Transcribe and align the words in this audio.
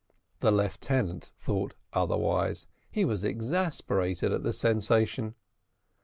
The 0.39 0.49
lieutenant 0.51 1.23
thought 1.37 1.75
otherwise; 1.93 2.65
he 2.89 3.05
was 3.05 3.23
exasperated 3.23 4.31
at 4.33 4.41
this 4.41 4.57
sensation. 4.57 5.35